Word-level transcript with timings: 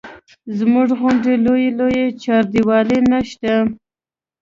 زموږ 0.57 0.87
غوندې 0.99 1.33
لویې 1.45 1.69
لویې 1.79 2.05
چاردیوالۍ 2.23 2.99
نه 3.11 3.19
شته. 3.29 3.53